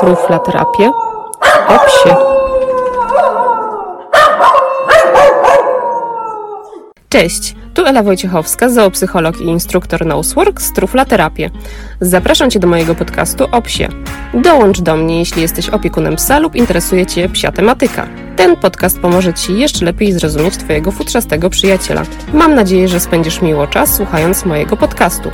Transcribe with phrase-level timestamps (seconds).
[0.00, 0.90] Truflaterapię
[1.68, 2.16] o psie.
[7.08, 11.50] Cześć, tu Ela Wojciechowska, zoopsycholog i instruktor Nosework z Truflaterapię.
[12.00, 13.88] Zapraszam Cię do mojego podcastu o psie.
[14.34, 18.06] Dołącz do mnie, jeśli jesteś opiekunem psa lub interesuje Cię psia tematyka.
[18.36, 22.02] Ten podcast pomoże Ci jeszcze lepiej zrozumieć Twojego futrzastego przyjaciela.
[22.32, 25.30] Mam nadzieję, że spędzisz miło czas słuchając mojego podcastu.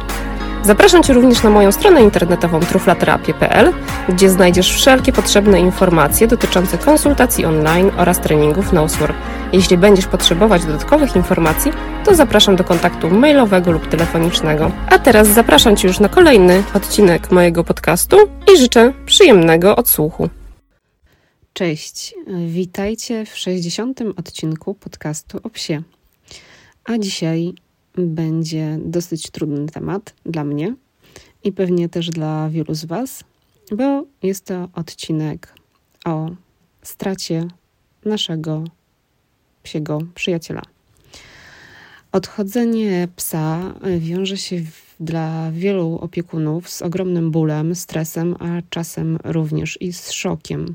[0.64, 3.72] Zapraszam Cię również na moją stronę internetową truflaterapię.pl,
[4.08, 9.16] gdzie znajdziesz wszelkie potrzebne informacje dotyczące konsultacji online oraz treningów Nosework.
[9.52, 11.72] Jeśli będziesz potrzebować dodatkowych informacji,
[12.04, 14.70] to zapraszam do kontaktu mailowego lub telefonicznego.
[14.90, 18.16] A teraz zapraszam Cię już na kolejny odcinek mojego podcastu
[18.54, 20.28] i życzę przyjemnego odsłuchu.
[21.52, 22.14] Cześć,
[22.46, 24.00] witajcie w 60.
[24.16, 25.82] odcinku podcastu o psie.
[26.84, 27.54] A dzisiaj
[27.96, 30.74] będzie dosyć trudny temat dla mnie
[31.44, 33.24] i pewnie też dla wielu z Was,
[33.76, 35.54] bo jest to odcinek
[36.04, 36.30] o
[36.82, 37.48] stracie
[38.04, 38.64] naszego
[39.62, 40.62] psiego przyjaciela.
[42.12, 44.62] Odchodzenie psa wiąże się
[45.00, 50.74] dla wielu opiekunów z ogromnym bólem, stresem, a czasem również i z szokiem.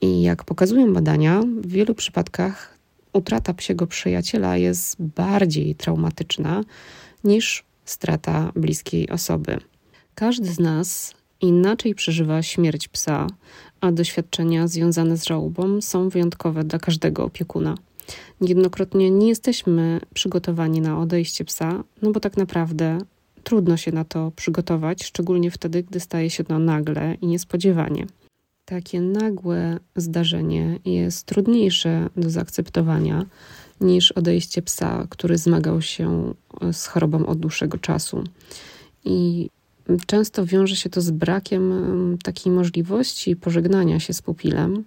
[0.00, 2.69] I jak pokazują badania, w wielu przypadkach
[3.12, 6.64] utrata psiego przyjaciela jest bardziej traumatyczna
[7.24, 9.58] niż strata bliskiej osoby.
[10.14, 13.26] Każdy z nas inaczej przeżywa śmierć psa,
[13.80, 17.74] a doświadczenia związane z żałobą są wyjątkowe dla każdego opiekuna.
[18.40, 22.98] Niejednokrotnie nie jesteśmy przygotowani na odejście psa, no bo tak naprawdę
[23.44, 28.06] trudno się na to przygotować, szczególnie wtedy, gdy staje się to nagle i niespodziewanie.
[28.70, 33.26] Takie nagłe zdarzenie jest trudniejsze do zaakceptowania
[33.80, 36.34] niż odejście psa, który zmagał się
[36.72, 38.24] z chorobą od dłuższego czasu.
[39.04, 39.48] I
[40.06, 44.84] często wiąże się to z brakiem mm, takiej możliwości pożegnania się z pupilem.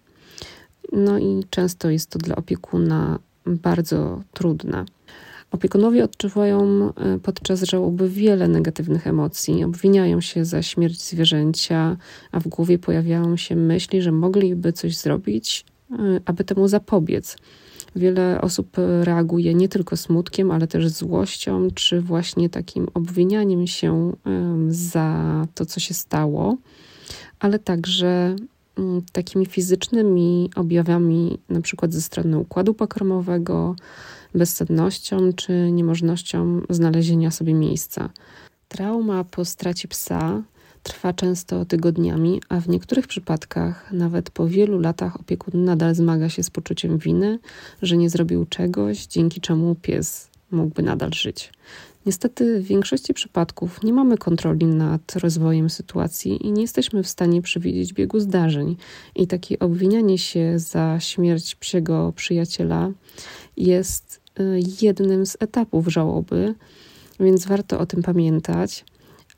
[0.92, 4.86] No i często jest to dla opiekuna bardzo trudne.
[5.54, 11.98] Opiekunowie odczuwają e, podczas żałoby wiele negatywnych emocji, obwiniają się za śmierć zwierzęcia,
[12.32, 17.38] a w głowie pojawiają się myśli, że mogliby coś zrobić, e, aby temu zapobiec.
[17.96, 24.14] Wiele osób reaguje nie tylko smutkiem, ale też złością, czy właśnie takim obwinianiem się
[24.68, 26.58] za to, co się stało,
[27.40, 28.36] ale także
[29.12, 33.76] takimi fizycznymi objawami, na przykład ze strony układu pokarmowego,
[34.36, 38.10] bezsennością czy niemożnością znalezienia sobie miejsca.
[38.68, 40.44] Trauma po stracie psa
[40.84, 46.44] trwa często tygodniami, a w niektórych przypadkach nawet po wielu latach opiekun nadal zmaga się
[46.44, 47.40] z poczuciem winy,
[47.82, 51.52] że nie zrobił czegoś, dzięki czemu pies mógłby nadal żyć.
[52.06, 57.42] Niestety w większości przypadków nie mamy kontroli nad rozwojem sytuacji i nie jesteśmy w stanie
[57.42, 58.76] przewidzieć biegu zdarzeń.
[59.16, 62.92] I takie obwinianie się za śmierć psiego przyjaciela
[63.58, 64.23] jest
[64.82, 66.56] jednym z etapów żałoby,
[67.20, 68.86] więc warto o tym pamiętać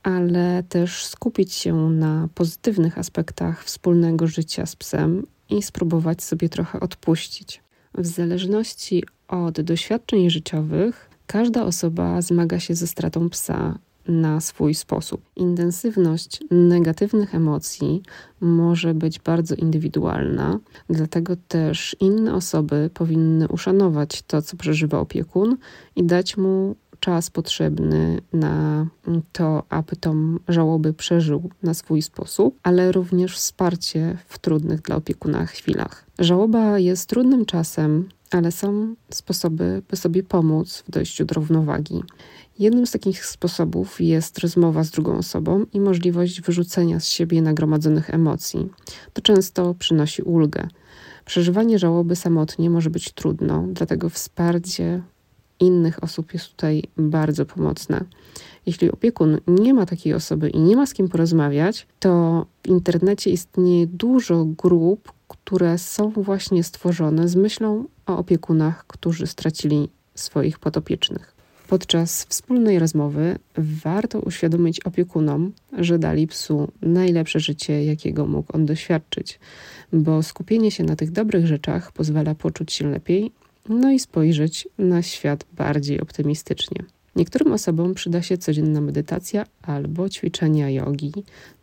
[0.06, 6.80] ale też skupić się na pozytywnych aspektach wspólnego życia z psem i spróbować sobie trochę
[6.80, 7.64] odpuścić.
[7.98, 15.22] W zależności od doświadczeń życiowych, każda osoba zmaga się ze stratą psa na swój sposób.
[15.36, 18.04] Intensywność negatywnych emocji
[18.42, 25.58] może być bardzo indywidualna, dlatego też inne osoby powinny uszanować to, co przeżywa opiekun
[25.96, 28.88] i dać mu czas potrzebny na
[29.32, 35.46] to, aby tą żałobę przeżył na swój sposób, ale również wsparcie w trudnych dla opiekuna
[35.46, 36.06] chwilach.
[36.20, 42.04] Żałoba jest trudnym czasem, ale są sposoby, by sobie pomóc w dojściu do równowagi.
[42.60, 48.10] Jednym z takich sposobów jest rozmowa z drugą osobą i możliwość wyrzucenia z siebie nagromadzonych
[48.10, 48.70] emocji.
[49.14, 50.68] To często przynosi ulgę.
[51.26, 55.02] Przeżywanie żałoby samotnie może być trudno, dlatego wsparcie
[55.60, 58.06] innych osób jest tutaj bardzo pomocne.
[58.66, 63.30] Jeśli opiekun nie ma takiej osoby i nie ma z kim porozmawiać, to w internecie
[63.30, 71.35] istnieje dużo grup, które są właśnie stworzone z myślą o opiekunach, którzy stracili swoich podopiecznych.
[71.68, 79.40] Podczas wspólnej rozmowy warto uświadomić opiekunom, że dali psu najlepsze życie, jakiego mógł on doświadczyć,
[79.94, 83.32] bo skupienie się na tych dobrych rzeczach pozwala poczuć się lepiej
[83.70, 86.84] no i spojrzeć na świat bardziej optymistycznie.
[87.16, 91.14] Niektórym osobom przyda się codzienna medytacja albo ćwiczenia jogi.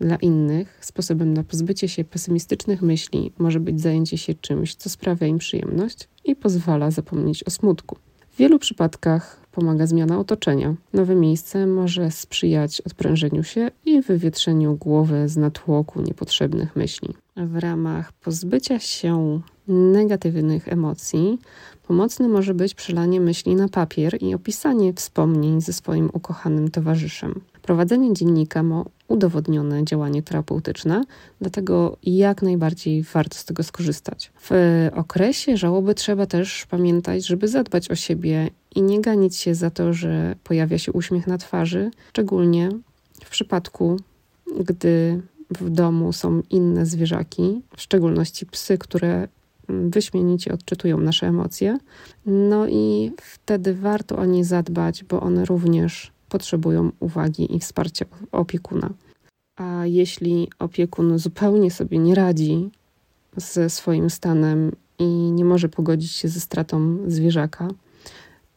[0.00, 5.26] Dla innych sposobem na pozbycie się pesymistycznych myśli może być zajęcie się czymś, co sprawia
[5.26, 7.96] im przyjemność i pozwala zapomnieć o smutku.
[8.30, 10.74] W wielu przypadkach pomaga zmiana otoczenia.
[10.92, 17.14] Nowe miejsce może sprzyjać odprężeniu się i wywietrzeniu głowy z natłoku niepotrzebnych myśli.
[17.36, 21.38] W ramach pozbycia się negatywnych emocji
[21.86, 27.40] pomocne może być przelanie myśli na papier i opisanie wspomnień ze swoim ukochanym towarzyszem.
[27.62, 31.04] Prowadzenie dziennika ma udowodnione działanie terapeutyczne,
[31.40, 34.32] dlatego jak najbardziej warto z tego skorzystać.
[34.40, 34.50] W
[34.94, 39.92] okresie żałoby trzeba też pamiętać, żeby zadbać o siebie i nie ganić się za to,
[39.92, 42.70] że pojawia się uśmiech na twarzy, szczególnie
[43.24, 43.96] w przypadku,
[44.60, 49.28] gdy w domu są inne zwierzaki, w szczególności psy, które
[49.68, 51.78] wyśmienicie odczytują nasze emocje.
[52.26, 58.90] No i wtedy warto o nie zadbać, bo one również potrzebują uwagi i wsparcia opiekuna.
[59.56, 62.70] A jeśli opiekun zupełnie sobie nie radzi
[63.36, 67.68] ze swoim stanem i nie może pogodzić się ze stratą zwierzaka,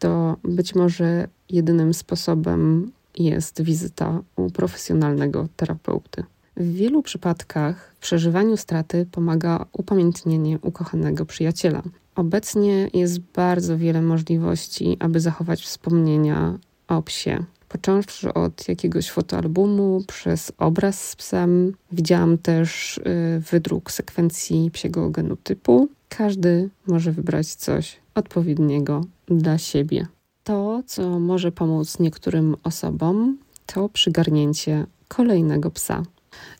[0.05, 6.23] to być może jedynym sposobem jest wizyta u profesjonalnego terapeuty.
[6.57, 11.81] W wielu przypadkach w przeżywaniu straty pomaga upamiętnienie ukochanego przyjaciela.
[12.15, 17.45] Obecnie jest bardzo wiele możliwości, aby zachować wspomnienia o psie.
[17.75, 23.03] Począwszy od jakiegoś fotoalbumu, przez obraz z psem, widziałam też y,
[23.51, 25.89] wydruk sekwencji psiego genotypu.
[26.09, 30.07] Każdy może wybrać coś odpowiedniego dla siebie.
[30.43, 36.03] To, co może pomóc niektórym osobom, to przygarnięcie kolejnego psa.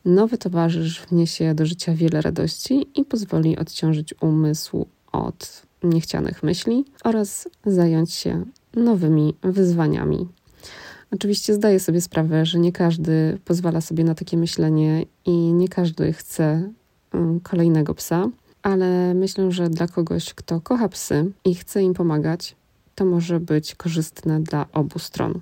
[0.04, 7.48] Nowy towarzysz wniesie do życia wiele radości i pozwoli odciążyć umysł od niechcianych myśli oraz
[7.66, 10.28] zająć się nowymi wyzwaniami.
[11.10, 16.12] Oczywiście zdaję sobie sprawę, że nie każdy pozwala sobie na takie myślenie i nie każdy
[16.12, 16.72] chce
[17.12, 18.28] mm, kolejnego psa,
[18.62, 22.56] ale myślę, że dla kogoś, kto kocha psy i chce im pomagać,
[22.94, 25.40] to może być korzystne dla obu stron.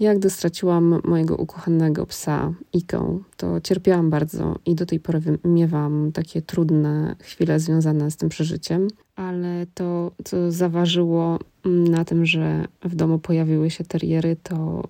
[0.00, 6.12] Ja, gdy straciłam mojego ukochanego psa, Ikę, to cierpiałam bardzo i do tej pory miewam
[6.12, 12.94] takie trudne chwile związane z tym przeżyciem, ale to, co zaważyło na tym, że w
[12.94, 14.88] domu pojawiły się teriery, to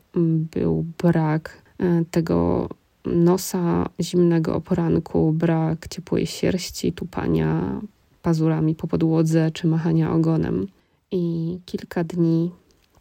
[0.55, 2.69] był brak e, tego
[3.05, 7.81] nosa zimnego o poranku, brak ciepłej sierści, tupania
[8.23, 10.67] pazurami po podłodze czy machania ogonem.
[11.11, 12.51] I kilka dni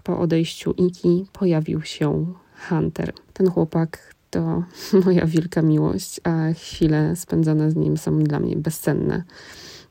[0.04, 2.34] po odejściu Iki pojawił się
[2.70, 3.14] Hunter.
[3.34, 4.64] Ten chłopak to
[5.06, 9.24] moja wielka miłość, a chwile spędzone z nim są dla mnie bezcenne.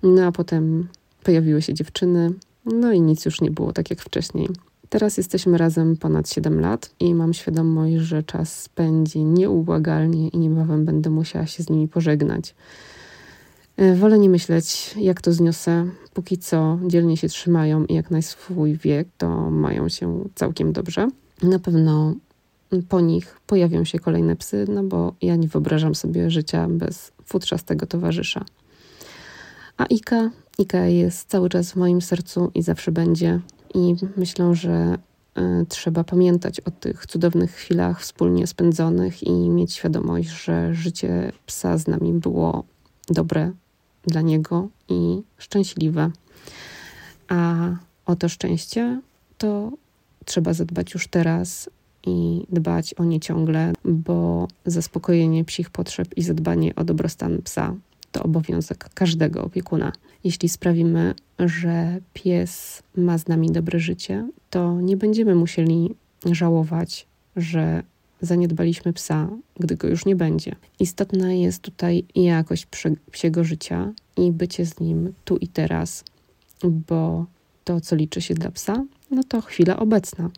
[0.02, 0.88] No a potem
[1.22, 2.34] pojawiły się dziewczyny,
[2.72, 4.48] no i nic już nie było tak jak wcześniej.
[4.88, 10.84] Teraz jesteśmy razem ponad 7 lat i mam świadomość, że czas spędzi nieubłagalnie i niebawem
[10.84, 12.54] będę musiała się z nimi pożegnać.
[13.76, 15.86] E, wolę nie myśleć, jak to zniosę.
[16.14, 21.08] Póki co dzielnie się trzymają i jak na swój wiek, to mają się całkiem dobrze.
[21.42, 22.14] Na pewno
[22.88, 27.86] po nich pojawią się kolejne psy, no bo ja nie wyobrażam sobie życia bez futrzastego
[27.86, 28.44] towarzysza.
[29.76, 33.40] A Ika, Ika jest cały czas w moim sercu i zawsze będzie.
[33.74, 34.98] I myślę, że
[35.38, 41.78] y, trzeba pamiętać o tych cudownych chwilach wspólnie spędzonych i mieć świadomość, że życie psa
[41.78, 42.64] z nami było
[43.08, 43.52] dobre,
[44.06, 46.10] dla niego i szczęśliwe.
[47.28, 47.70] A
[48.06, 49.00] o to szczęście
[49.38, 49.72] to
[50.24, 51.70] trzeba zadbać już teraz
[52.06, 57.74] i dbać o nie ciągle, bo zaspokojenie psich potrzeb i zadbanie o dobrostan psa
[58.12, 59.92] to obowiązek każdego opiekuna.
[60.24, 65.94] Jeśli sprawimy, że pies ma z nami dobre życie, to nie będziemy musieli
[66.32, 67.06] żałować,
[67.36, 67.82] że
[68.20, 69.28] zaniedbaliśmy psa,
[69.60, 70.56] gdy go już nie będzie.
[70.80, 72.66] Istotna jest tutaj jakość
[73.10, 76.04] psiego życia i bycie z nim tu i teraz,
[76.64, 77.26] bo
[77.64, 80.30] to, co liczy się dla psa, no to chwila obecna.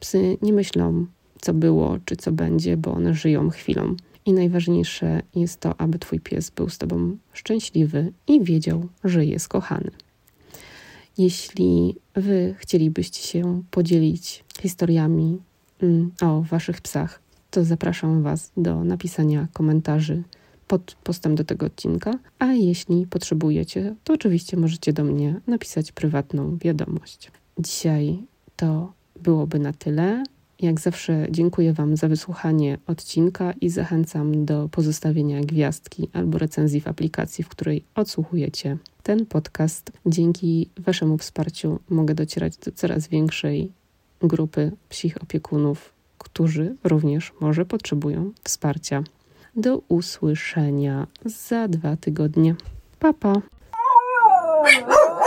[0.00, 1.06] Psy nie myślą,
[1.40, 3.96] co było czy co będzie, bo one żyją chwilą.
[4.28, 9.48] I najważniejsze jest to, aby Twój pies był z Tobą szczęśliwy i wiedział, że jest
[9.48, 9.90] kochany.
[11.18, 15.38] Jeśli Wy chcielibyście się podzielić historiami
[15.82, 17.20] Mm, o waszych psach,
[17.50, 20.22] to zapraszam Was do napisania komentarzy
[20.68, 22.18] pod postem do tego odcinka.
[22.38, 27.30] A jeśli potrzebujecie, to oczywiście możecie do mnie napisać prywatną wiadomość.
[27.58, 28.18] Dzisiaj
[28.56, 28.92] to
[29.22, 30.24] byłoby na tyle.
[30.62, 36.88] Jak zawsze dziękuję Wam za wysłuchanie odcinka i zachęcam do pozostawienia gwiazdki albo recenzji w
[36.88, 39.92] aplikacji, w której odsłuchujecie ten podcast.
[40.06, 43.72] Dzięki Waszemu wsparciu mogę docierać do coraz większej
[44.20, 49.02] grupy psich opiekunów, którzy również może potrzebują wsparcia.
[49.56, 52.54] Do usłyszenia za dwa tygodnie.
[52.98, 53.32] Pa, pa.